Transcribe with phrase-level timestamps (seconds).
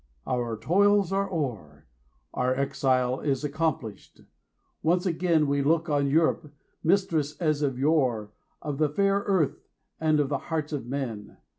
[0.25, 1.85] Our toils are o'er,
[2.33, 4.21] 5 Our exile is accomplished.
[4.81, 6.51] Once again We look on Europe,
[6.83, 8.31] mistress as of yore
[8.63, 9.61] Of the fair earth
[9.99, 11.37] and of the hearts of men.